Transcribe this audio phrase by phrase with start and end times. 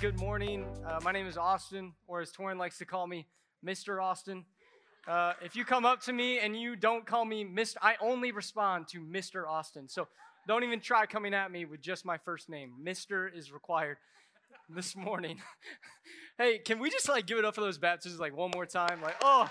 [0.00, 0.64] good morning.
[0.86, 3.26] Uh, my name is Austin, or as Torin likes to call me,
[3.62, 4.02] Mr.
[4.02, 4.46] Austin.
[5.06, 8.32] Uh, if you come up to me and you don't call me Mr., I only
[8.32, 9.46] respond to Mr.
[9.46, 9.90] Austin.
[9.90, 10.08] So
[10.48, 12.72] don't even try coming at me with just my first name.
[12.82, 13.28] Mr.
[13.36, 13.98] is required
[14.70, 15.36] this morning.
[16.38, 19.02] hey, can we just like give it up for those baptisms like one more time?
[19.02, 19.50] Like, oh.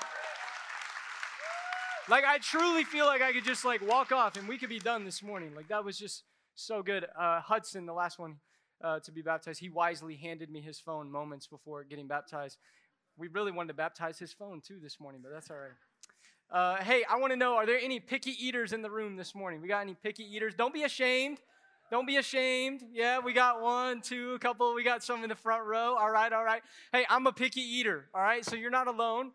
[2.10, 4.80] Like I truly feel like I could just like walk off and we could be
[4.80, 5.54] done this morning.
[5.56, 6.24] Like that was just
[6.56, 7.06] so good.
[7.16, 8.38] Uh, Hudson, the last one
[8.82, 12.58] uh, to be baptized, he wisely handed me his phone moments before getting baptized.
[13.18, 15.72] We really wanted to baptize his phone too this morning, but that's all right.
[16.52, 19.36] Uh, hey, I want to know are there any picky eaters in the room this
[19.36, 19.62] morning?
[19.62, 20.56] We got any picky eaters?
[20.56, 21.40] Don't be ashamed.
[21.92, 22.84] Don't be ashamed.
[22.94, 24.74] Yeah, we got one, two, a couple.
[24.74, 25.96] We got some in the front row.
[26.00, 26.62] All right, all right.
[26.92, 28.06] Hey, I'm a picky eater.
[28.14, 29.32] All right, so you're not alone.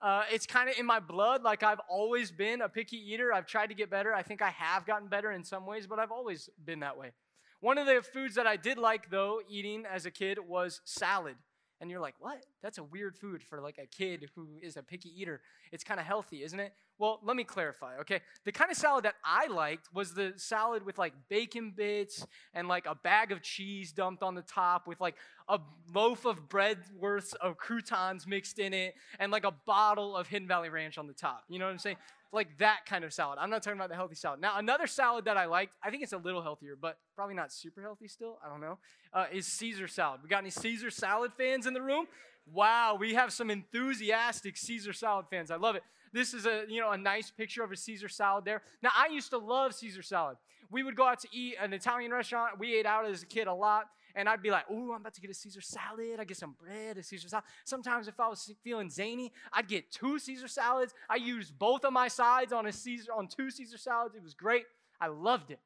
[0.00, 1.42] Uh, it's kind of in my blood.
[1.42, 3.32] Like I've always been a picky eater.
[3.32, 4.14] I've tried to get better.
[4.14, 7.12] I think I have gotten better in some ways, but I've always been that way.
[7.60, 11.36] One of the foods that I did like, though, eating as a kid was salad.
[11.80, 12.42] And you're like, what?
[12.62, 15.42] That's a weird food for like a kid who is a picky eater.
[15.72, 16.72] It's kind of healthy, isn't it?
[16.98, 18.22] Well, let me clarify, okay?
[18.44, 22.66] The kind of salad that I liked was the salad with like bacon bits and
[22.66, 25.16] like a bag of cheese dumped on the top with like
[25.48, 25.60] a
[25.92, 30.48] loaf of bread worth of croutons mixed in it and like a bottle of Hidden
[30.48, 31.44] Valley Ranch on the top.
[31.48, 31.96] You know what I'm saying?
[32.32, 33.38] Like that kind of salad.
[33.40, 34.40] I'm not talking about the healthy salad.
[34.40, 37.52] Now, another salad that I liked, I think it's a little healthier, but probably not
[37.52, 38.38] super healthy still.
[38.44, 38.78] I don't know.
[39.12, 40.20] Uh, is Caesar salad.
[40.22, 42.06] We got any Caesar salad fans in the room?
[42.52, 45.50] Wow, we have some enthusiastic Caesar salad fans.
[45.50, 45.82] I love it.
[46.12, 48.62] This is a, you know, a nice picture of a Caesar salad there.
[48.82, 50.36] Now, I used to love Caesar salad.
[50.70, 52.58] We would go out to eat an Italian restaurant.
[52.58, 53.86] We ate out as a kid a lot.
[54.16, 56.18] And I'd be like, oh, I'm about to get a Caesar salad.
[56.18, 57.44] I get some bread, a Caesar salad.
[57.64, 60.94] Sometimes if I was feeling zany, I'd get two Caesar salads.
[61.08, 64.16] I used both of my sides on a Caesar on two Caesar salads.
[64.16, 64.64] It was great.
[64.98, 65.60] I loved it.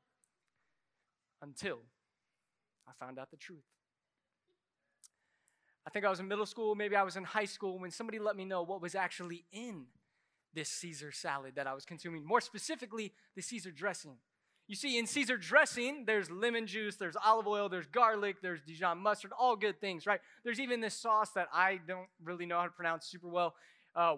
[1.41, 1.78] Until
[2.89, 3.61] I found out the truth.
[5.87, 8.19] I think I was in middle school, maybe I was in high school when somebody
[8.19, 9.87] let me know what was actually in
[10.53, 14.16] this Caesar salad that I was consuming, more specifically, the Caesar dressing.
[14.70, 18.98] You see, in Caesar dressing, there's lemon juice, there's olive oil, there's garlic, there's Dijon
[18.98, 20.20] mustard, all good things, right?
[20.44, 23.56] There's even this sauce that I don't really know how to pronounce super well
[23.97, 24.14] uh,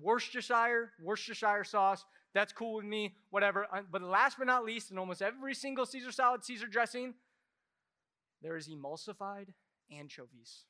[0.00, 2.04] Worcestershire, Worcestershire sauce.
[2.34, 3.66] That's cool with me, whatever.
[3.72, 7.14] Uh, but last but not least, in almost every single Caesar salad, Caesar dressing,
[8.42, 9.48] there is emulsified
[9.90, 10.66] anchovies.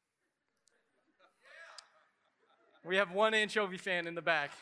[2.87, 4.53] We have one anchovy fan in the back.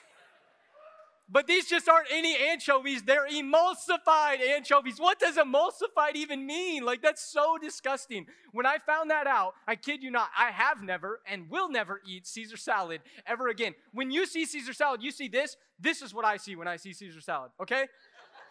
[1.31, 4.99] But these just aren't any anchovies, they're emulsified anchovies.
[4.99, 6.85] What does emulsified even mean?
[6.85, 8.27] Like, that's so disgusting.
[8.53, 12.01] When I found that out, I kid you not, I have never and will never
[12.09, 13.75] eat Caesar salad ever again.
[13.93, 15.57] When you see Caesar salad, you see this.
[15.79, 17.89] This is what I see when I see Caesar salad, okay?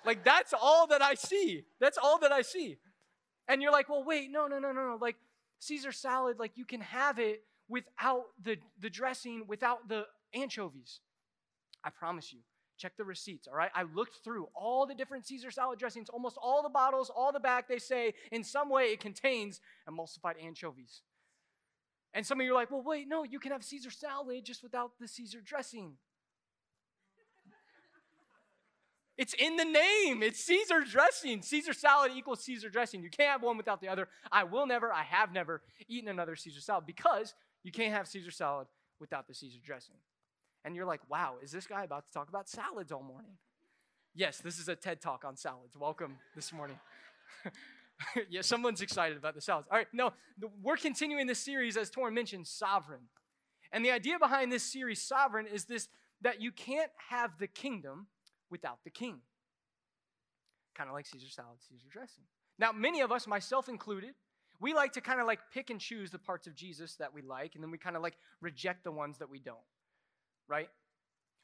[0.06, 1.64] Like, that's all that I see.
[1.80, 2.78] That's all that I see.
[3.48, 4.98] And you're like, well, wait, no, no, no, no, no.
[5.02, 5.16] Like,
[5.60, 11.00] Caesar salad, like, you can have it without the, the dressing, without the anchovies.
[11.84, 12.40] I promise you.
[12.78, 13.72] Check the receipts, all right?
[13.74, 17.40] I looked through all the different Caesar salad dressings, almost all the bottles, all the
[17.40, 21.02] back, they say in some way it contains emulsified anchovies.
[22.14, 24.64] And some of you are like, well, wait, no, you can have Caesar salad just
[24.64, 25.94] without the Caesar dressing.
[29.18, 30.22] It's in the name.
[30.22, 31.42] It's Caesar dressing.
[31.42, 33.02] Caesar salad equals Caesar dressing.
[33.02, 34.10] You can't have one without the other.
[34.32, 37.34] I will never, I have never eaten another Caesar salad because
[37.64, 38.68] you can't have Caesar salad
[39.00, 39.96] without the Caesar dressing
[40.66, 43.32] and you're like, wow, is this guy about to talk about salads all morning?
[44.16, 45.78] Yes, this is a TED talk on salads.
[45.78, 46.80] Welcome this morning.
[48.30, 49.68] yeah, someone's excited about the salads.
[49.72, 50.14] All right, no,
[50.62, 53.02] we're continuing this series, as Torin mentioned, Sovereign.
[53.72, 55.88] And the idea behind this series, Sovereign, is this
[56.22, 58.08] that you can't have the kingdom
[58.50, 59.20] without the king.
[60.76, 62.24] Kind of like Caesar salad, Caesar dressing.
[62.58, 64.16] Now, many of us, myself included,
[64.60, 67.22] we like to kind of like pick and choose the parts of Jesus that we
[67.22, 69.58] like, and then we kind of like reject the ones that we don't
[70.48, 70.70] right?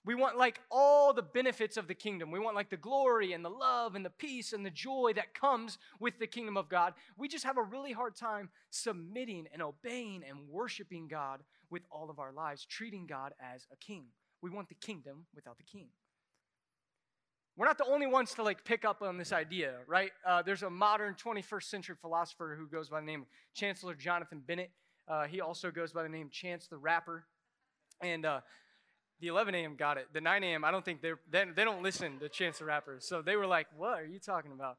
[0.05, 2.29] We want like all the benefits of the kingdom.
[2.29, 5.33] We want like the glory and the love and the peace and the joy that
[5.33, 6.93] comes with the kingdom of God.
[7.17, 12.09] We just have a really hard time submitting and obeying and worshiping God with all
[12.09, 14.07] of our lives, treating God as a king.
[14.41, 15.87] We want the kingdom without the king.
[17.55, 20.11] We're not the only ones to like pick up on this idea, right?
[20.25, 24.41] Uh, there's a modern 21st century philosopher who goes by the name of Chancelor Jonathan
[24.45, 24.71] Bennett.
[25.07, 27.25] Uh, he also goes by the name Chance the Rapper.
[28.01, 28.41] And uh,
[29.19, 29.75] the 11 a.m.
[29.75, 30.07] got it.
[30.13, 30.65] The 9 a.m.
[30.65, 33.47] I don't think they're they, they don't listen to Chance the Rapper, so they were
[33.47, 34.77] like, "What are you talking about?"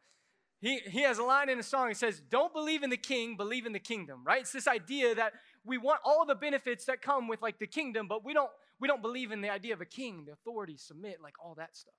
[0.61, 1.89] He he has a line in a song.
[1.89, 4.43] He says, "Don't believe in the king, believe in the kingdom." Right?
[4.43, 5.33] It's this idea that
[5.65, 8.51] we want all the benefits that come with like the kingdom, but we don't
[8.81, 11.77] we don't believe in the idea of a king, the authority, submit, like all that
[11.77, 11.95] stuff.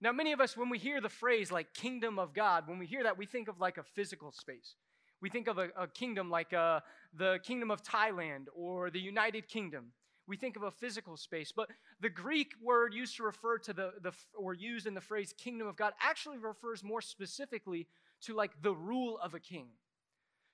[0.00, 2.86] Now, many of us, when we hear the phrase like kingdom of God, when we
[2.86, 4.74] hear that, we think of like a physical space.
[5.20, 6.80] We think of a, a kingdom like uh,
[7.16, 9.92] the kingdom of Thailand or the United Kingdom.
[10.26, 11.68] We think of a physical space, but
[12.00, 15.66] the Greek word used to refer to the, the or used in the phrase kingdom
[15.66, 17.88] of God actually refers more specifically
[18.22, 19.66] to like the rule of a king.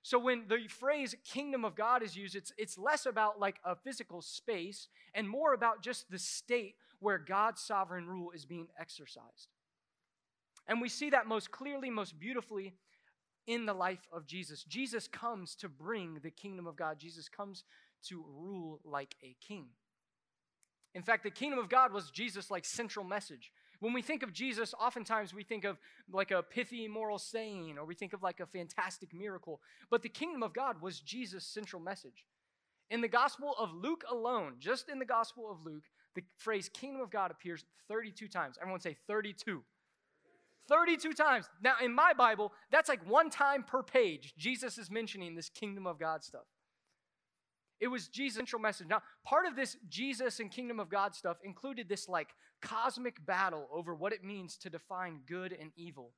[0.01, 3.75] So when the phrase kingdom of God is used, it's, it's less about like a
[3.75, 9.49] physical space and more about just the state where God's sovereign rule is being exercised.
[10.67, 12.73] And we see that most clearly, most beautifully
[13.47, 14.63] in the life of Jesus.
[14.63, 17.63] Jesus comes to bring the kingdom of God, Jesus comes
[18.07, 19.67] to rule like a king.
[20.95, 23.51] In fact, the kingdom of God was Jesus' like central message.
[23.79, 25.77] When we think of Jesus, oftentimes we think of
[26.11, 29.61] like a pithy moral saying or we think of like a fantastic miracle.
[29.89, 32.25] But the kingdom of God was Jesus' central message.
[32.89, 35.83] In the Gospel of Luke alone, just in the Gospel of Luke,
[36.15, 38.57] the phrase kingdom of God appears 32 times.
[38.59, 39.63] Everyone say 32.
[40.67, 41.49] 32 times.
[41.63, 44.33] Now, in my Bible, that's like one time per page.
[44.37, 46.45] Jesus is mentioning this kingdom of God stuff.
[47.79, 48.87] It was Jesus' central message.
[48.87, 52.29] Now, part of this Jesus and kingdom of God stuff included this like
[52.61, 56.11] cosmic battle over what it means to define good and evil.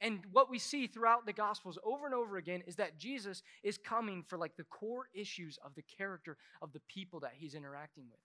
[0.00, 3.78] And what we see throughout the Gospels over and over again is that Jesus is
[3.78, 8.04] coming for like the core issues of the character of the people that he's interacting
[8.10, 8.20] with.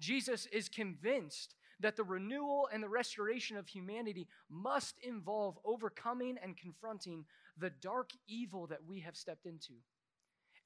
[0.00, 6.56] Jesus is convinced that the renewal and the restoration of humanity must involve overcoming and
[6.56, 7.24] confronting
[7.58, 9.74] the dark evil that we have stepped into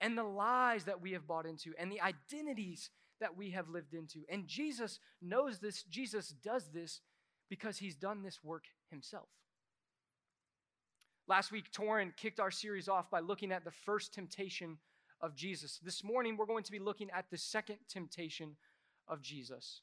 [0.02, 2.90] and the lies that we have bought into and the identities
[3.20, 4.24] that we have lived into.
[4.28, 5.84] And Jesus knows this.
[5.84, 7.00] Jesus does this
[7.48, 9.28] because he's done this work himself.
[11.28, 14.78] Last week, Torin kicked our series off by looking at the first temptation
[15.20, 15.78] of Jesus.
[15.82, 18.56] This morning, we're going to be looking at the second temptation
[19.06, 19.82] of Jesus.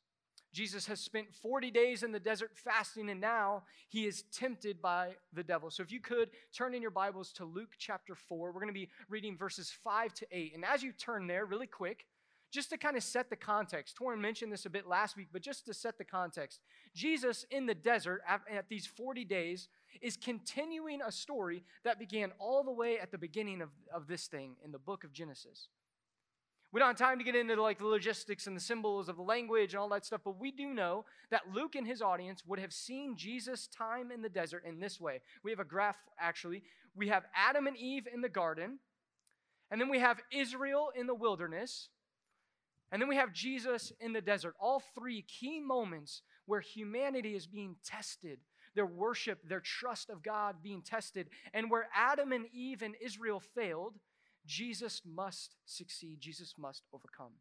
[0.51, 5.16] Jesus has spent 40 days in the desert fasting, and now he is tempted by
[5.34, 5.69] the devil.
[5.69, 8.74] So, if you could turn in your Bibles to Luke chapter 4, we're going to
[8.74, 10.56] be reading verses 5 to 8.
[10.56, 12.06] And as you turn there, really quick,
[12.51, 15.42] just to kind of set the context, Torin mentioned this a bit last week, but
[15.42, 16.62] just to set the context,
[16.95, 19.68] Jesus in the desert at, at these 40 days
[20.02, 24.25] is continuing a story that began all the way at the beginning of, of this
[24.25, 25.68] thing in the book of Genesis.
[26.71, 29.24] We don't have time to get into like the logistics and the symbols of the
[29.24, 32.60] language and all that stuff, but we do know that Luke and his audience would
[32.60, 35.21] have seen Jesus' time in the desert in this way.
[35.44, 36.62] We have a graph actually.
[36.95, 38.80] We have Adam and Eve in the garden,
[39.71, 41.89] and then we have Israel in the wilderness,
[42.92, 44.54] and then we have Jesus in the desert.
[44.60, 48.39] All three key moments where humanity is being tested,
[48.75, 53.39] their worship, their trust of God being tested, and where Adam and Eve and Israel
[53.39, 53.95] failed
[54.50, 57.34] Jesus must succeed, Jesus must overcome.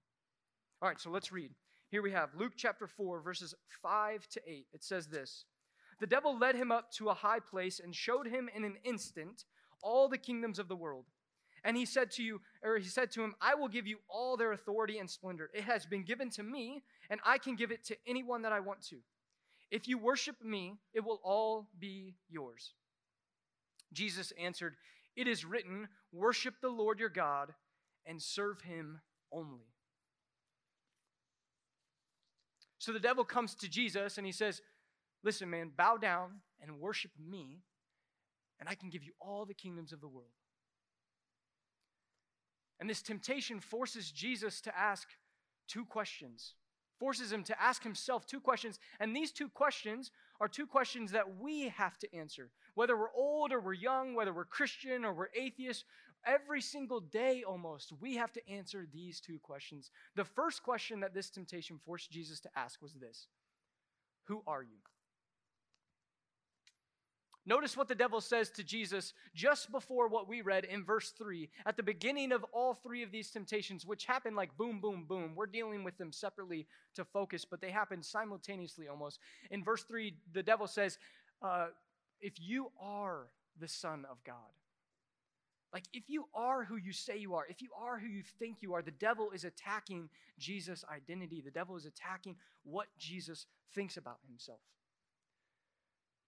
[0.82, 1.52] All right, so let's read.
[1.90, 4.66] Here we have Luke chapter 4, verses 5 to 8.
[4.75, 5.46] It says this
[6.00, 9.44] The devil led him up to a high place and showed him in an instant
[9.82, 11.06] all the kingdoms of the world.
[11.64, 14.37] And he said to you, or he said to him, I will give you all
[14.37, 15.49] their authority and splendor.
[15.54, 18.61] It has been given to me, and I can give it to anyone that I
[18.61, 18.99] want to.
[19.70, 22.75] If you worship me, it will all be yours.
[23.94, 24.76] Jesus answered,
[25.19, 27.53] it is written, Worship the Lord your God
[28.06, 29.00] and serve him
[29.32, 29.67] only.
[32.79, 34.62] So the devil comes to Jesus and he says,
[35.25, 37.65] Listen, man, bow down and worship me,
[38.61, 40.31] and I can give you all the kingdoms of the world.
[42.78, 45.09] And this temptation forces Jesus to ask
[45.66, 46.54] two questions,
[47.00, 48.78] forces him to ask himself two questions.
[49.00, 52.50] And these two questions are two questions that we have to answer.
[52.78, 55.85] Whether we're old or we're young, whether we're Christian or we're atheist,
[56.25, 59.90] every single day almost, we have to answer these two questions.
[60.14, 63.26] The first question that this temptation forced Jesus to ask was this
[64.28, 64.78] Who are you?
[67.47, 71.50] Notice what the devil says to Jesus just before what we read in verse 3.
[71.66, 75.32] At the beginning of all three of these temptations, which happen like boom, boom, boom,
[75.35, 79.18] we're dealing with them separately to focus, but they happen simultaneously almost.
[79.50, 80.99] In verse 3, the devil says,
[81.42, 81.68] uh,
[82.20, 84.37] if you are the Son of God,
[85.72, 88.58] like if you are who you say you are, if you are who you think
[88.62, 90.08] you are, the devil is attacking
[90.38, 91.42] Jesus' identity.
[91.44, 94.60] The devil is attacking what Jesus thinks about himself.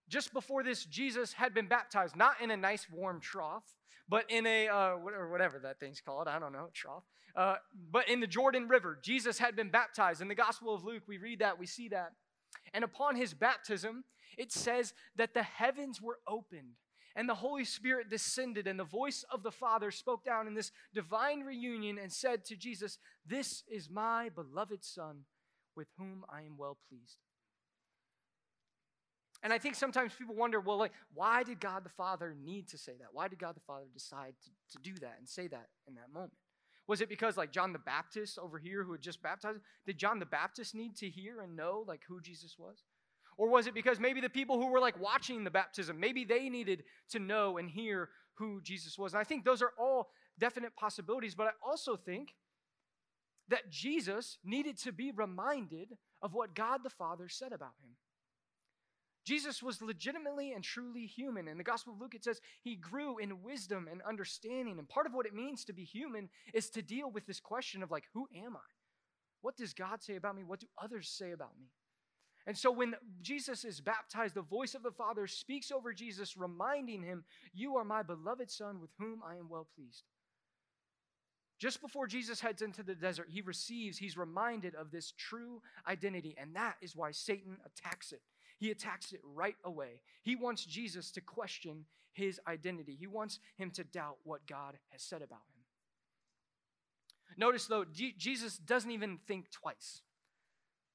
[0.08, 3.62] Just before this, Jesus had been baptized, not in a nice warm trough,
[4.08, 7.04] but in a, uh, whatever that thing's called, I don't know, trough,
[7.36, 7.56] uh,
[7.90, 8.98] but in the Jordan River.
[9.00, 10.20] Jesus had been baptized.
[10.20, 12.12] In the Gospel of Luke, we read that, we see that.
[12.74, 14.04] And upon his baptism,
[14.36, 16.76] it says that the heavens were opened
[17.16, 20.70] and the Holy Spirit descended, and the voice of the Father spoke down in this
[20.94, 25.24] divine reunion and said to Jesus, This is my beloved Son,
[25.74, 27.18] with whom I am well pleased.
[29.42, 32.78] And I think sometimes people wonder, well, like, why did God the Father need to
[32.78, 33.08] say that?
[33.12, 36.12] Why did God the Father decide to, to do that and say that in that
[36.12, 36.34] moment?
[36.86, 40.18] Was it because, like, John the Baptist over here who had just baptized, did John
[40.18, 42.84] the Baptist need to hear and know, like, who Jesus was?
[43.36, 46.48] Or was it because maybe the people who were, like, watching the baptism, maybe they
[46.48, 49.12] needed to know and hear who Jesus was?
[49.12, 52.34] And I think those are all definite possibilities, but I also think
[53.48, 57.96] that Jesus needed to be reminded of what God the Father said about him.
[59.26, 61.46] Jesus was legitimately and truly human.
[61.46, 64.78] In the Gospel of Luke, it says he grew in wisdom and understanding.
[64.78, 67.82] And part of what it means to be human is to deal with this question
[67.82, 68.70] of, like, who am I?
[69.42, 70.42] What does God say about me?
[70.42, 71.66] What do others say about me?
[72.46, 77.02] And so when Jesus is baptized, the voice of the Father speaks over Jesus, reminding
[77.02, 80.04] him, You are my beloved Son with whom I am well pleased.
[81.58, 86.34] Just before Jesus heads into the desert, he receives, he's reminded of this true identity,
[86.40, 88.22] and that is why Satan attacks it.
[88.58, 90.00] He attacks it right away.
[90.22, 95.02] He wants Jesus to question his identity, he wants him to doubt what God has
[95.02, 95.60] said about him.
[97.36, 100.02] Notice, though, Jesus doesn't even think twice.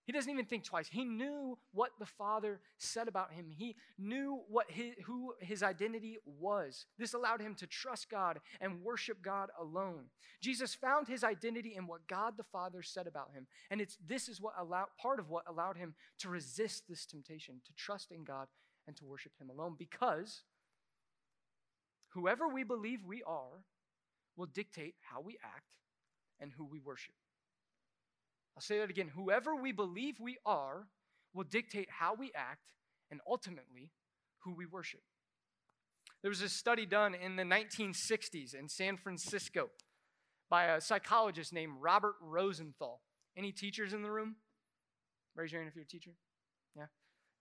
[0.05, 0.87] He doesn't even think twice.
[0.87, 3.47] He knew what the Father said about him.
[3.49, 6.85] He knew what his, who his identity was.
[6.99, 10.05] This allowed him to trust God and worship God alone.
[10.41, 13.47] Jesus found his identity in what God the Father said about him.
[13.71, 17.61] And it's this is what allowed part of what allowed him to resist this temptation,
[17.65, 18.47] to trust in God
[18.87, 20.43] and to worship him alone because
[22.09, 23.63] whoever we believe we are
[24.37, 25.77] will dictate how we act
[26.39, 27.15] and who we worship.
[28.55, 29.11] I'll say that again.
[29.15, 30.87] Whoever we believe we are
[31.33, 32.73] will dictate how we act
[33.11, 33.91] and ultimately
[34.39, 35.01] who we worship.
[36.21, 39.69] There was a study done in the 1960s in San Francisco
[40.49, 43.01] by a psychologist named Robert Rosenthal.
[43.37, 44.37] Any teachers in the room?
[45.35, 46.11] Raise your hand if you're a teacher.
[46.75, 46.85] Yeah.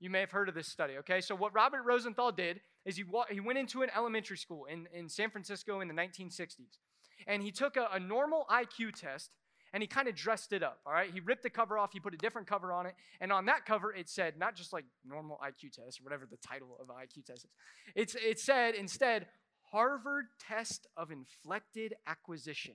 [0.01, 1.21] You may have heard of this study, okay?
[1.21, 4.89] So, what Robert Rosenthal did is he, wa- he went into an elementary school in,
[4.93, 6.79] in San Francisco in the 1960s.
[7.27, 9.37] And he took a, a normal IQ test
[9.75, 11.11] and he kind of dressed it up, all right?
[11.13, 13.67] He ripped the cover off, he put a different cover on it, and on that
[13.67, 17.27] cover it said, not just like normal IQ test or whatever the title of IQ
[17.27, 17.51] test is,
[17.97, 19.27] it's, it said instead,
[19.73, 22.75] Harvard Test of Inflected Acquisition.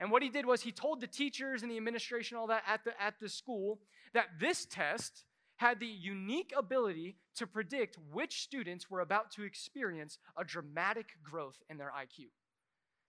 [0.00, 2.84] And what he did was he told the teachers and the administration, all that at
[2.84, 3.78] the, at the school,
[4.14, 5.24] that this test
[5.56, 11.58] had the unique ability to predict which students were about to experience a dramatic growth
[11.68, 12.28] in their IQ.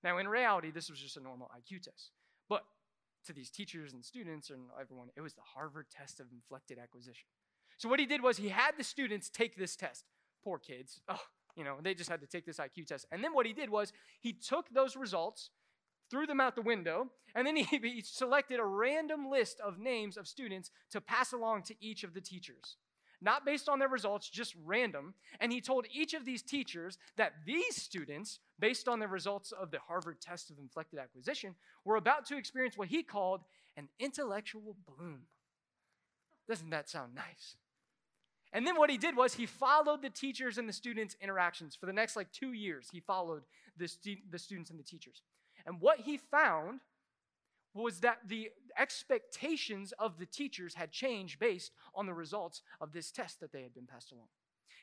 [0.04, 2.12] Now, in reality, this was just a normal IQ test.
[2.50, 2.64] But
[3.26, 7.28] to these teachers and students and everyone, it was the Harvard test of inflected acquisition.
[7.78, 10.04] So what he did was he had the students take this test.
[10.44, 11.00] Poor kids.
[11.08, 11.20] Oh,
[11.56, 13.06] you know, they just had to take this IQ test.
[13.12, 15.52] And then what he did was he took those results,
[16.10, 20.18] threw them out the window, and then he, he selected a random list of names
[20.18, 22.78] of students to pass along to each of the teachers
[23.22, 25.14] not based on their results, just random.
[25.40, 29.72] And he told each of these teachers that these students, based on the results of
[29.72, 33.42] the Harvard test of inflected acquisition, were about to experience what he called
[33.76, 35.22] an intellectual bloom.
[36.48, 37.56] Doesn't that sound nice?
[38.52, 41.86] And then what he did was he followed the teachers and the students' interactions for
[41.86, 42.88] the next like two years.
[42.92, 43.44] He followed
[43.78, 45.22] the, stu- the students and the teachers.
[45.66, 46.80] And what he found
[47.74, 53.12] was that the expectations of the teachers had changed based on the results of this
[53.12, 54.28] test that they had been passed along.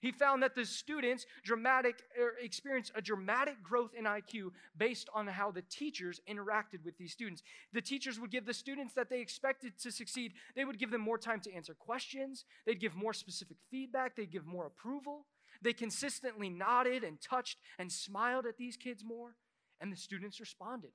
[0.00, 5.26] He found that the students dramatic er, experienced a dramatic growth in IQ based on
[5.26, 7.43] how the teachers interacted with these students.
[7.73, 11.00] The teachers would give the students that they expected to succeed, they would give them
[11.00, 15.26] more time to answer questions, they'd give more specific feedback, they'd give more approval.
[15.62, 19.37] They consistently nodded and touched and smiled at these kids more,
[19.81, 20.90] and the students responded.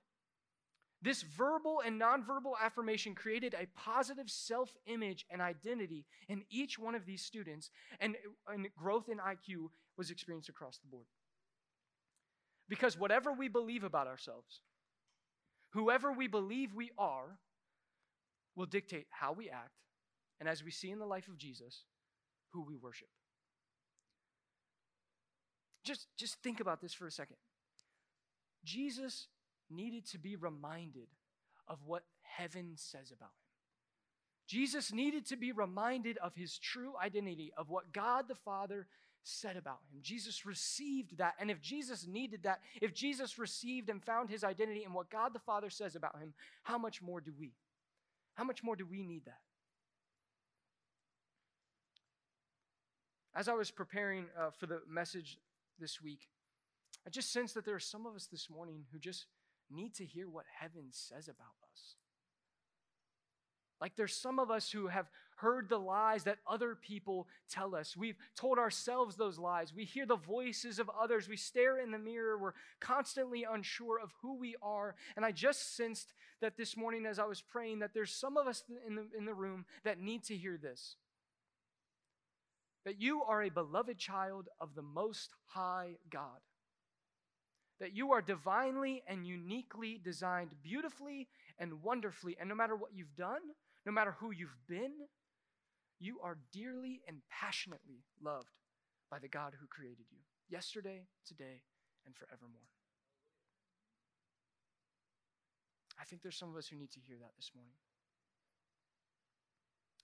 [1.01, 6.93] This verbal and nonverbal affirmation created a positive self image and identity in each one
[6.93, 8.15] of these students, and,
[8.47, 11.07] and growth in IQ was experienced across the board.
[12.69, 14.61] Because whatever we believe about ourselves,
[15.71, 17.39] whoever we believe we are,
[18.55, 19.71] will dictate how we act,
[20.39, 21.85] and as we see in the life of Jesus,
[22.51, 23.07] who we worship.
[25.83, 27.37] Just, just think about this for a second.
[28.63, 29.27] Jesus
[29.71, 31.07] needed to be reminded
[31.67, 33.51] of what heaven says about him.
[34.47, 38.87] Jesus needed to be reminded of his true identity, of what God the Father
[39.23, 39.99] said about him.
[40.01, 41.35] Jesus received that.
[41.39, 45.33] And if Jesus needed that, if Jesus received and found his identity in what God
[45.33, 47.53] the Father says about him, how much more do we?
[48.33, 49.39] How much more do we need that?
[53.33, 55.37] As I was preparing uh, for the message
[55.79, 56.27] this week,
[57.07, 59.25] I just sensed that there are some of us this morning who just
[59.71, 61.95] need to hear what heaven says about us.
[63.79, 67.97] Like there's some of us who have heard the lies that other people tell us.
[67.97, 69.73] We've told ourselves those lies.
[69.73, 71.27] We hear the voices of others.
[71.27, 72.37] We stare in the mirror.
[72.37, 74.95] We're constantly unsure of who we are.
[75.15, 78.45] And I just sensed that this morning as I was praying that there's some of
[78.45, 80.95] us in the, in the room that need to hear this.
[82.85, 86.39] That you are a beloved child of the Most High God
[87.81, 92.37] that you are divinely and uniquely designed, beautifully and wonderfully.
[92.39, 93.41] And no matter what you've done,
[93.87, 94.91] no matter who you've been,
[95.99, 98.53] you are dearly and passionately loved
[99.09, 101.63] by the God who created you yesterday, today,
[102.05, 102.69] and forevermore.
[105.99, 107.73] I think there's some of us who need to hear that this morning.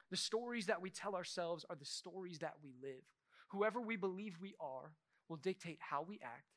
[0.10, 3.04] The stories that we tell ourselves are the stories that we live.
[3.50, 4.94] Whoever we believe we are
[5.30, 6.57] will dictate how we act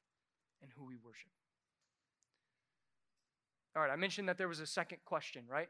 [0.63, 1.31] and who we worship.
[3.77, 5.69] All right, I mentioned that there was a second question, right?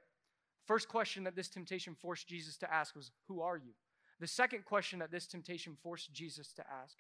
[0.67, 3.73] First question that this temptation forced Jesus to ask was, Who are you?
[4.21, 6.97] The second question that this temptation forced Jesus to ask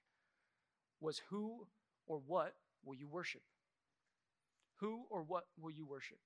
[1.00, 1.66] was, Who
[2.06, 2.54] or what
[2.84, 3.42] will you worship?
[4.76, 6.18] Who or what will you worship?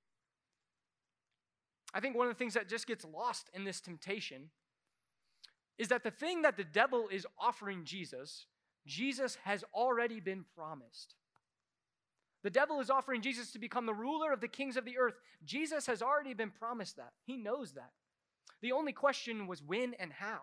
[1.92, 4.50] I think one of the things that just gets lost in this temptation
[5.78, 8.46] is that the thing that the devil is offering Jesus,
[8.86, 11.14] Jesus has already been promised.
[12.44, 15.14] The devil is offering Jesus to become the ruler of the kings of the earth.
[15.44, 17.12] Jesus has already been promised that.
[17.24, 17.90] He knows that.
[18.60, 20.40] The only question was when and how.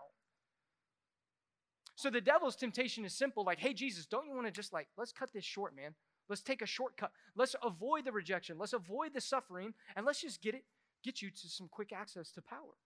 [1.96, 4.88] So the devil's temptation is simple like, hey, Jesus, don't you want to just like,
[4.98, 5.93] let's cut this short, man.
[6.27, 7.12] Let's take a shortcut.
[7.36, 8.58] Let's avoid the rejection.
[8.58, 10.63] Let's avoid the suffering, and let's just get it,
[11.03, 12.77] get you to some quick access to power.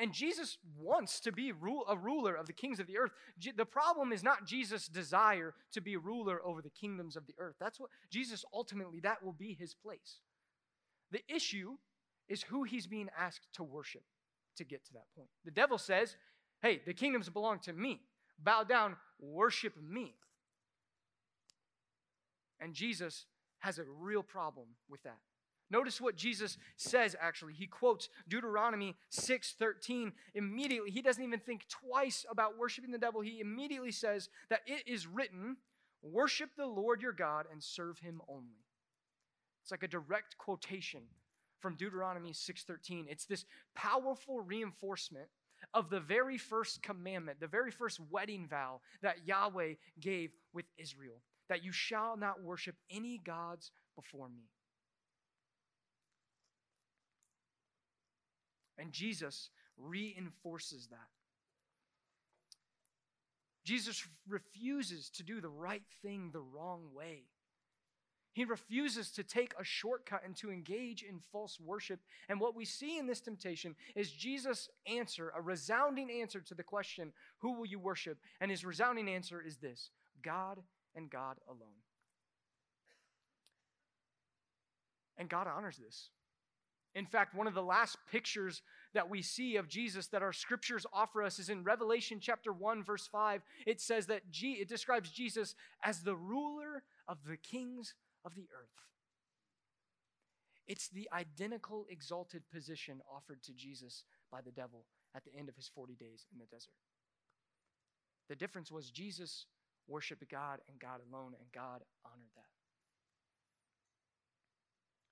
[0.00, 3.10] And Jesus wants to be a ruler of the kings of the earth.
[3.56, 7.56] The problem is not Jesus' desire to be ruler over the kingdoms of the earth.
[7.58, 10.20] That's what Jesus ultimately, that will be his place.
[11.10, 11.78] The issue
[12.28, 14.04] is who he's being asked to worship
[14.56, 15.30] to get to that point.
[15.44, 16.16] The devil says,
[16.62, 18.00] hey, the kingdoms belong to me.
[18.38, 20.14] Bow down, worship me.
[22.60, 23.26] And Jesus
[23.60, 25.18] has a real problem with that.
[25.70, 27.52] Notice what Jesus says actually.
[27.52, 30.90] He quotes Deuteronomy 6:13 immediately.
[30.90, 33.20] He doesn't even think twice about worshiping the devil.
[33.20, 35.58] He immediately says that it is written,
[36.00, 38.64] "Worship the Lord your God and serve him only."
[39.62, 41.14] It's like a direct quotation
[41.58, 43.06] from Deuteronomy 6:13.
[43.08, 45.30] It's this powerful reinforcement
[45.74, 51.22] of the very first commandment, the very first wedding vow that Yahweh gave with Israel,
[51.48, 54.48] that you shall not worship any gods before me.
[58.78, 61.08] And Jesus reinforces that.
[63.64, 67.24] Jesus refuses to do the right thing the wrong way.
[68.32, 72.00] He refuses to take a shortcut and to engage in false worship.
[72.28, 76.62] And what we see in this temptation is Jesus' answer, a resounding answer to the
[76.62, 78.18] question, Who will you worship?
[78.40, 79.90] And his resounding answer is this
[80.22, 80.60] God
[80.94, 81.82] and God alone.
[85.18, 86.10] And God honors this.
[86.94, 88.62] In fact, one of the last pictures
[88.94, 92.82] that we see of Jesus that our scriptures offer us is in Revelation chapter 1
[92.82, 93.42] verse 5.
[93.66, 98.48] It says that G- it describes Jesus as the ruler of the kings of the
[98.58, 98.68] earth.
[100.66, 105.56] It's the identical exalted position offered to Jesus by the devil at the end of
[105.56, 106.74] his 40 days in the desert.
[108.28, 109.46] The difference was Jesus
[109.86, 112.48] worshiped God and God alone, and God honored that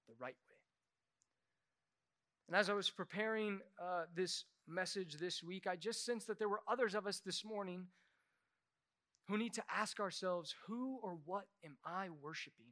[0.07, 0.37] the right.
[2.49, 6.49] And as I was preparing uh, this message this week, I just sensed that there
[6.49, 7.87] were others of us this morning
[9.29, 12.67] who need to ask ourselves, who or what am I worshiping?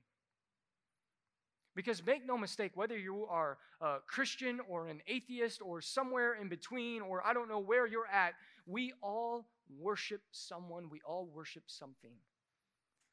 [1.74, 6.48] Because make no mistake, whether you are a Christian or an atheist or somewhere in
[6.48, 8.34] between, or I don't know where you're at,
[8.66, 9.48] we all
[9.80, 12.12] worship someone, we all worship something.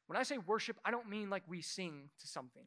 [0.06, 2.62] When I say worship, I don't mean like we sing to something.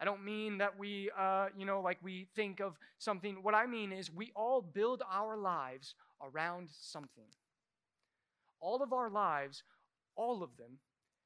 [0.00, 3.42] I don't mean that we, uh, you know, like we think of something.
[3.42, 7.24] What I mean is we all build our lives around something.
[8.60, 9.62] All of our lives,
[10.16, 10.78] all of them,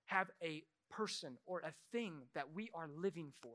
[0.06, 3.54] have a person or a thing that we are living for.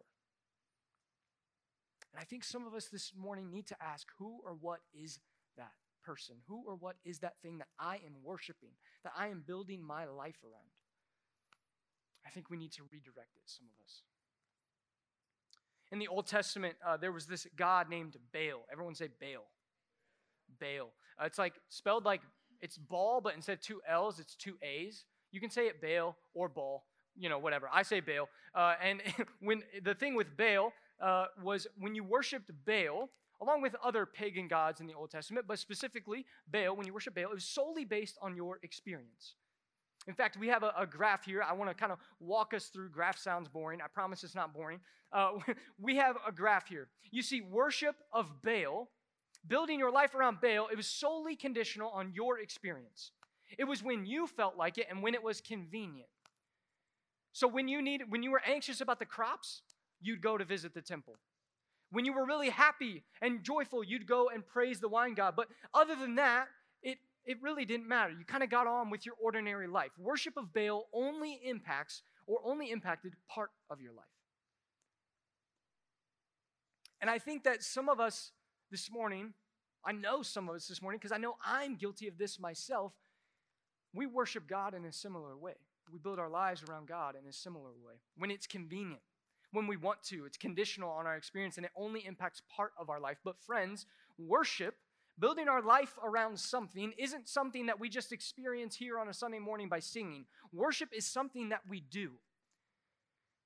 [2.14, 5.20] And I think some of us this morning need to ask who or what is
[5.58, 5.72] that
[6.04, 6.36] person?
[6.48, 8.70] Who or what is that thing that I am worshiping,
[9.04, 10.70] that I am building my life around?
[12.26, 14.04] I think we need to redirect it, some of us.
[15.94, 18.66] In the Old Testament, uh, there was this god named Baal.
[18.72, 19.46] Everyone say Baal.
[20.60, 20.92] Baal.
[21.22, 22.22] Uh, it's like spelled like
[22.62, 25.06] it's ball, but instead of two L's, it's two A's.
[25.32, 27.70] You can say it Baal or ball, you know, whatever.
[27.72, 28.28] I say Baal.
[28.56, 29.04] Uh, and
[29.40, 34.48] when the thing with Baal uh, was when you worshipped Baal, along with other pagan
[34.48, 37.86] gods in the Old Testament, but specifically Baal, when you worship Baal, it was solely
[37.86, 39.36] based on your experience.
[40.08, 41.44] In fact, we have a, a graph here.
[41.44, 42.90] I want to kind of walk us through.
[42.90, 43.82] Graph sounds boring.
[43.82, 44.80] I promise it's not boring.
[45.12, 45.34] Uh,
[45.80, 46.88] we have a graph here.
[47.12, 48.90] You see, worship of Baal,
[49.48, 53.12] building your life around Baal, it was solely conditional on your experience.
[53.58, 56.10] It was when you felt like it and when it was convenient.
[57.32, 59.62] So when you need, when you were anxious about the crops,
[60.02, 61.16] you'd go to visit the temple.
[61.92, 65.36] When you were really happy and joyful, you'd go and praise the wine god.
[65.36, 66.48] But other than that,
[66.82, 68.12] it, it really didn't matter.
[68.12, 69.92] You kind of got on with your ordinary life.
[69.98, 74.06] Worship of Baal only impacts or only impacted part of your life.
[77.02, 78.32] And I think that some of us
[78.72, 79.34] this morning,
[79.86, 82.94] I know some of us this morning because I know I'm guilty of this myself.
[83.94, 85.56] We worship God in a similar way.
[85.92, 89.02] We build our lives around God in a similar way when it's convenient
[89.54, 90.26] when we want to.
[90.26, 93.18] It's conditional on our experience and it only impacts part of our life.
[93.24, 93.86] But, friends,
[94.18, 94.76] worship,
[95.20, 99.40] building our life around something, isn't something that we just experience here on a Sunday
[99.40, 100.26] morning by singing.
[100.52, 102.12] Worship is something that we do.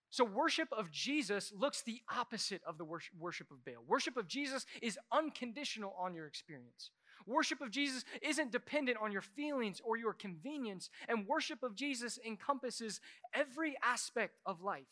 [0.09, 3.83] So, worship of Jesus looks the opposite of the worship of Baal.
[3.85, 6.91] Worship of Jesus is unconditional on your experience.
[7.25, 12.17] Worship of Jesus isn't dependent on your feelings or your convenience, and worship of Jesus
[12.25, 13.01] encompasses
[13.33, 14.87] every aspect of life.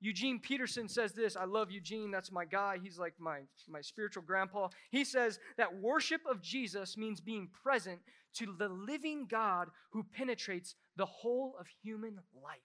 [0.00, 1.36] Eugene Peterson says this.
[1.36, 2.10] I love Eugene.
[2.10, 2.78] That's my guy.
[2.82, 4.68] He's like my, my spiritual grandpa.
[4.90, 8.00] He says that worship of Jesus means being present
[8.34, 12.58] to the living God who penetrates the whole of human life.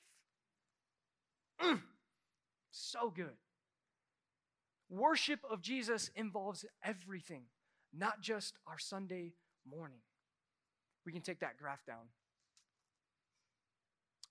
[1.62, 1.82] Mm,
[2.72, 3.38] so good.
[4.89, 7.43] Worship of Jesus involves everything,
[7.91, 9.34] not just our Sunday
[9.67, 10.02] morning.
[11.06, 12.10] We can take that graph down.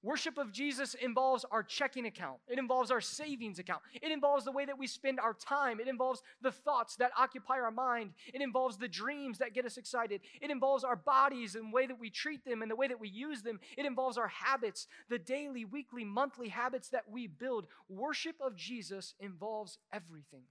[0.02, 2.38] Worship of Jesus involves our checking account.
[2.48, 3.82] It involves our savings account.
[3.94, 5.78] It involves the way that we spend our time.
[5.78, 8.10] It involves the thoughts that occupy our mind.
[8.34, 10.20] It involves the dreams that get us excited.
[10.40, 12.98] It involves our bodies and the way that we treat them and the way that
[12.98, 13.60] we use them.
[13.78, 17.66] It involves our habits, the daily, weekly, monthly habits that we build.
[17.88, 20.42] Worship of Jesus involves everything.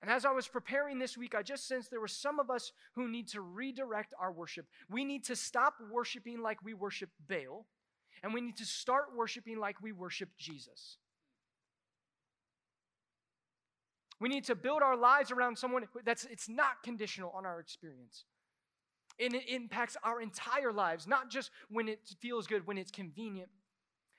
[0.00, 2.72] And as I was preparing this week, I just sensed there were some of us
[2.94, 4.66] who need to redirect our worship.
[4.88, 7.66] We need to stop worshiping like we worship Baal,
[8.22, 10.98] and we need to start worshiping like we worship Jesus.
[14.20, 18.24] We need to build our lives around someone that's it's not conditional on our experience.
[19.20, 23.48] And it impacts our entire lives, not just when it feels good, when it's convenient,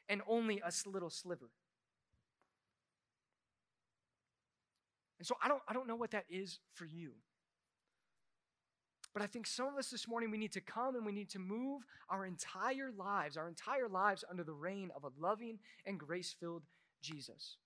[0.09, 1.49] and only a little sliver.
[5.19, 7.11] And so I don't, I don't know what that is for you.
[9.13, 11.29] But I think some of us this morning, we need to come and we need
[11.31, 15.99] to move our entire lives, our entire lives under the reign of a loving and
[15.99, 16.63] grace filled
[17.01, 17.57] Jesus.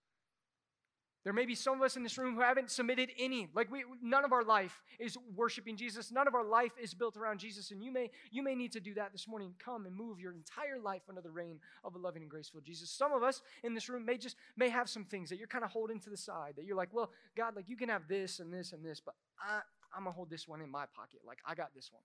[1.23, 3.47] There may be some of us in this room who haven't submitted any.
[3.55, 6.11] Like we none of our life is worshiping Jesus.
[6.11, 7.71] None of our life is built around Jesus.
[7.71, 9.53] And you may you may need to do that this morning.
[9.57, 12.89] Come and move your entire life under the reign of a loving and graceful Jesus.
[12.89, 15.63] Some of us in this room may just may have some things that you're kind
[15.63, 18.39] of holding to the side that you're like, well, God, like you can have this
[18.39, 19.61] and this and this, but I,
[19.95, 21.21] I'm gonna hold this one in my pocket.
[21.25, 22.03] Like I got this one.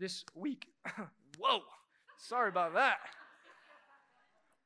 [0.00, 0.66] This week,
[1.38, 1.60] whoa,
[2.16, 2.96] sorry about that.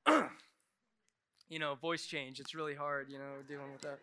[1.49, 2.41] you know, voice change.
[2.41, 3.99] It's really hard, you know, dealing with that.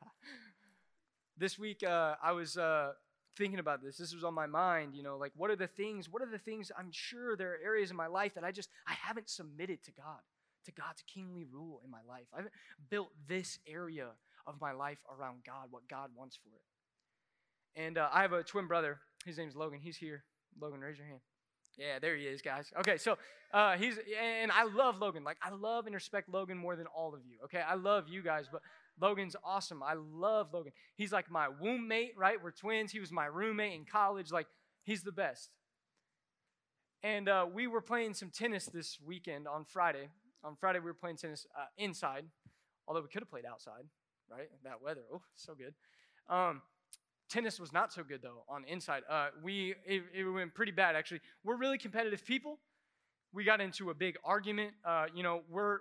[1.38, 2.92] this week, uh, I was uh,
[3.36, 3.96] thinking about this.
[3.96, 6.38] This was on my mind, you know, like what are the things, what are the
[6.38, 9.82] things I'm sure there are areas in my life that I just, I haven't submitted
[9.84, 10.20] to God,
[10.66, 12.26] to God's kingly rule in my life.
[12.32, 12.54] I haven't
[12.90, 14.08] built this area
[14.46, 17.80] of my life around God, what God wants for it.
[17.80, 18.98] And uh, I have a twin brother.
[19.24, 19.80] His name's Logan.
[19.80, 20.24] He's here.
[20.60, 21.20] Logan, raise your hand.
[21.78, 22.72] Yeah, there he is, guys.
[22.80, 23.16] Okay, so
[23.54, 25.22] uh, he's and I love Logan.
[25.22, 27.38] Like I love and respect Logan more than all of you.
[27.44, 28.62] Okay, I love you guys, but
[29.00, 29.82] Logan's awesome.
[29.82, 30.72] I love Logan.
[30.96, 32.42] He's like my womb mate, right?
[32.42, 32.90] We're twins.
[32.90, 34.32] He was my roommate in college.
[34.32, 34.48] Like
[34.82, 35.50] he's the best.
[37.04, 40.08] And uh, we were playing some tennis this weekend on Friday.
[40.42, 42.24] On Friday, we were playing tennis uh, inside,
[42.88, 43.84] although we could have played outside,
[44.28, 44.48] right?
[44.64, 45.74] That weather, oh, so good.
[46.28, 46.62] Um,
[47.28, 49.02] Tennis was not so good though on inside.
[49.08, 51.20] Uh, we it, it, went pretty bad actually.
[51.44, 52.58] We're really competitive people.
[53.32, 54.72] We got into a big argument.
[54.84, 55.80] Uh, you know, we're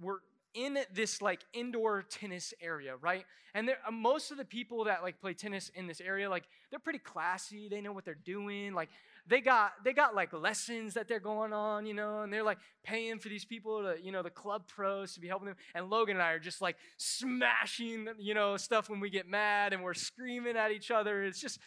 [0.00, 0.18] we're
[0.54, 3.24] in this like indoor tennis area, right?
[3.54, 6.44] And there, uh, most of the people that like play tennis in this area, like
[6.70, 7.68] they're pretty classy.
[7.68, 8.74] They know what they're doing.
[8.74, 8.88] Like
[9.28, 12.58] they got they got like lessons that they're going on, you know, and they're like
[12.82, 15.56] paying for these people to, you know, the club pros to be helping them.
[15.74, 19.72] And Logan and I are just like smashing, you know, stuff when we get mad
[19.72, 21.24] and we're screaming at each other.
[21.24, 21.58] It's just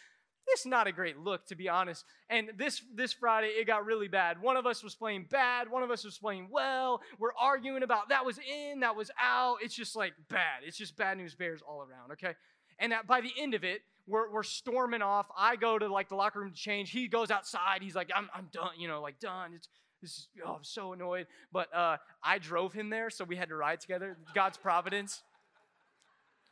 [0.47, 2.03] it's not a great look, to be honest.
[2.29, 4.41] And this this Friday, it got really bad.
[4.41, 5.69] One of us was playing bad.
[5.69, 7.01] One of us was playing well.
[7.19, 9.57] We're arguing about that was in, that was out.
[9.61, 10.63] It's just like bad.
[10.65, 12.11] It's just bad news bears all around.
[12.13, 12.33] Okay.
[12.79, 15.27] And by the end of it, we're, we're storming off.
[15.37, 16.91] I go to like the locker room to change.
[16.91, 17.81] He goes outside.
[17.81, 19.53] He's like, I'm, I'm done, you know, like done.
[19.55, 19.69] It's,
[20.01, 21.27] this is, oh, I'm so annoyed.
[21.51, 24.17] But uh, I drove him there, so we had to ride together.
[24.35, 25.23] God's providence.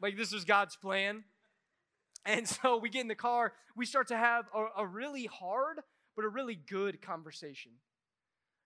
[0.02, 1.26] Like this was God's plan.
[2.26, 5.80] And so we get in the car, we start to have a, a really hard,
[6.16, 7.72] but a really good conversation.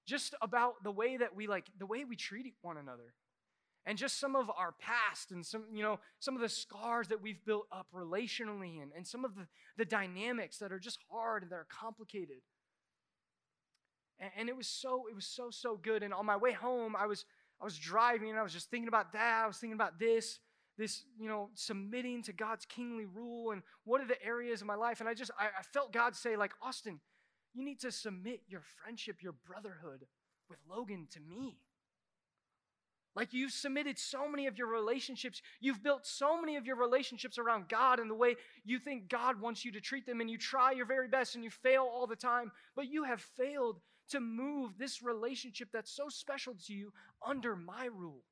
[0.06, 3.13] Just about the way that we like, the way we treat one another.
[3.86, 7.22] And just some of our past and some, you know, some of the scars that
[7.22, 9.46] we've built up relationally and, and some of the,
[9.78, 12.38] the dynamics that are just hard and that are complicated.
[14.19, 16.02] And, and it was so, it was so, so good.
[16.02, 17.26] And on my way home, I was
[17.62, 19.41] I was driving and I was just thinking about that.
[19.43, 20.39] I was thinking about this
[20.78, 24.76] this, you know, submitting to God's kingly rule and what are the areas of my
[24.76, 25.00] life.
[25.00, 27.00] And I just, I, I felt God say, like, Austin,
[27.54, 30.06] you need to submit your friendship, your brotherhood
[30.50, 31.58] with Logan to me.
[33.15, 37.38] Like you've submitted so many of your relationships, you've built so many of your relationships
[37.38, 40.38] around God and the way you think God wants you to treat them, and you
[40.38, 44.19] try your very best and you fail all the time, but you have failed to
[44.19, 46.91] move this relationship that's so special to you
[47.26, 48.23] under my rule.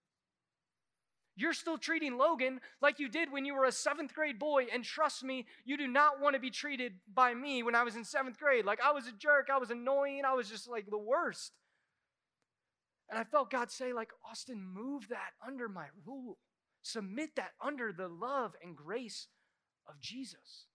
[1.37, 4.65] You're still treating Logan like you did when you were a seventh grade boy.
[4.71, 7.95] And trust me, you do not want to be treated by me when I was
[7.95, 8.65] in seventh grade.
[8.65, 11.53] Like I was a jerk, I was annoying, I was just like the worst.
[13.11, 16.37] And I felt God say, like, Austin, move that under my rule.
[16.81, 19.27] Submit that under the love and grace
[19.87, 20.65] of Jesus.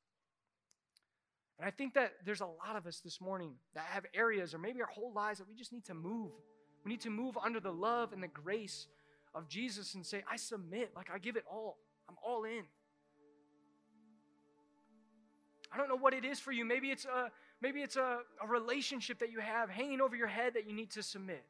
[1.58, 4.58] And I think that there's a lot of us this morning that have areas or
[4.58, 6.30] maybe our whole lives that we just need to move.
[6.84, 8.86] We need to move under the love and the grace
[9.34, 11.78] of Jesus and say, I submit, like I give it all.
[12.06, 12.64] I'm all in.
[15.72, 16.64] I don't know what it is for you.
[16.64, 20.54] Maybe it's a maybe it's a, a relationship that you have hanging over your head
[20.54, 21.44] that you need to submit.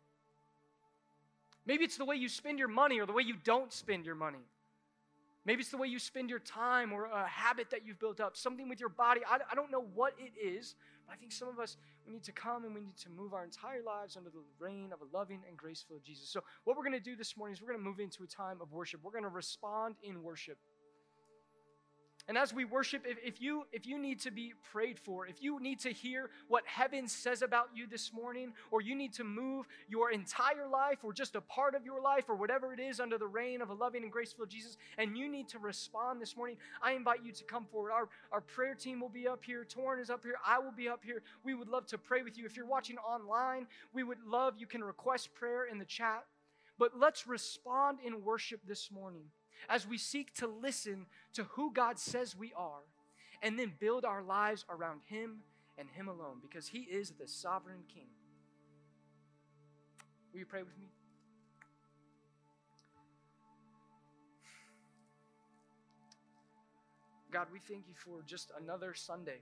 [1.66, 4.14] Maybe it's the way you spend your money or the way you don't spend your
[4.14, 4.44] money.
[5.44, 8.36] Maybe it's the way you spend your time or a habit that you've built up,
[8.36, 9.20] something with your body.
[9.28, 10.74] I, I don't know what it is,
[11.06, 13.32] but I think some of us, we need to come and we need to move
[13.32, 16.28] our entire lives under the reign of a loving and graceful Jesus.
[16.28, 18.26] So, what we're going to do this morning is we're going to move into a
[18.26, 19.00] time of worship.
[19.04, 20.58] We're going to respond in worship.
[22.28, 25.40] And as we worship, if, if, you if you need to be prayed for, if
[25.40, 29.24] you need to hear what heaven says about you this morning, or you need to
[29.24, 32.98] move your entire life or just a part of your life or whatever it is
[32.98, 36.36] under the reign of a loving and graceful Jesus, and you need to respond this
[36.36, 37.92] morning, I invite you to come forward.
[37.92, 40.88] Our, our prayer team will be up here, Torin is up here, I will be
[40.88, 41.22] up here.
[41.44, 42.44] We would love to pray with you.
[42.44, 46.24] If you're watching online, we would love you can request prayer in the chat.
[46.76, 49.26] But let's respond in worship this morning
[49.68, 52.82] as we seek to listen to who God says we are
[53.42, 55.38] and then build our lives around Him
[55.78, 58.08] and Him alone because He is the sovereign King.
[60.32, 60.86] Will you pray with me?
[67.32, 69.40] God, we thank you for just another Sunday,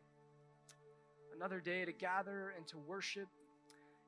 [1.35, 3.29] another day to gather and to worship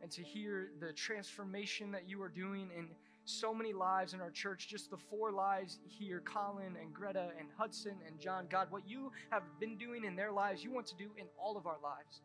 [0.02, 2.88] and to hear the transformation that you are doing in
[3.26, 7.48] so many lives in our church, just the four lives here Colin and Greta and
[7.56, 8.46] Hudson and John.
[8.48, 11.56] God, what you have been doing in their lives, you want to do in all
[11.56, 12.22] of our lives.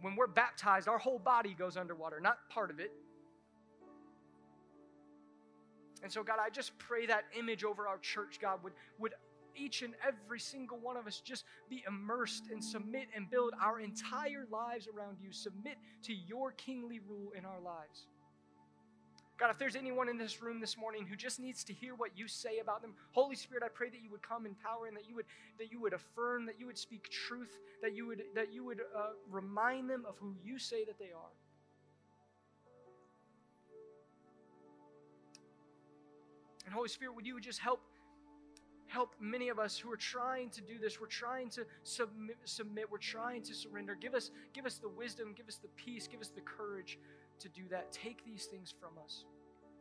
[0.00, 2.92] When we're baptized, our whole body goes underwater, not part of it.
[6.02, 9.14] And so, God, I just pray that image over our church, God, would, would
[9.56, 13.80] each and every single one of us just be immersed and submit and build our
[13.80, 18.06] entire lives around you, submit to your kingly rule in our lives.
[19.36, 22.10] God, if there's anyone in this room this morning who just needs to hear what
[22.16, 24.96] you say about them, Holy Spirit, I pray that you would come in power and
[24.96, 25.26] that you would
[25.58, 28.80] that you would affirm, that you would speak truth, that you would that you would
[28.96, 31.32] uh, remind them of who you say that they are.
[36.64, 37.82] And Holy Spirit, would you just help
[38.86, 41.00] help many of us who are trying to do this?
[41.00, 42.88] We're trying to submit, submit.
[42.88, 43.96] We're trying to surrender.
[43.96, 45.34] Give us give us the wisdom.
[45.36, 46.06] Give us the peace.
[46.06, 47.00] Give us the courage
[47.40, 47.92] to do that.
[47.92, 49.24] Take these things from us.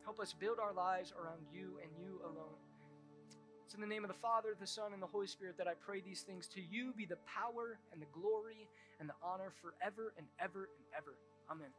[0.04, 2.58] Help us build our lives around you and you alone.
[3.66, 5.74] It's in the name of the Father, the Son, and the Holy Spirit that I
[5.74, 6.48] pray these things.
[6.50, 8.68] To you be the power and the glory
[9.00, 11.16] and the honor forever and ever and ever.
[11.50, 11.70] Amen.